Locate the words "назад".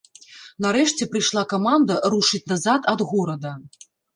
2.55-2.81